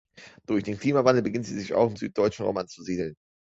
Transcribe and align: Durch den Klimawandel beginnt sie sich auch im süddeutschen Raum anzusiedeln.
Durch 0.47 0.63
den 0.63 0.79
Klimawandel 0.79 1.21
beginnt 1.21 1.45
sie 1.45 1.55
sich 1.59 1.75
auch 1.75 1.87
im 1.87 1.95
süddeutschen 1.95 2.47
Raum 2.47 2.57
anzusiedeln. 2.57 3.15